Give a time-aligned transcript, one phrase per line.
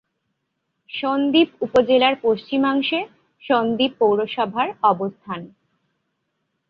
[0.89, 2.99] সন্দ্বীপ উপজেলার পশ্চিমাংশে
[3.43, 5.41] সন্দ্বীপ পৌরসভার অবস্থান।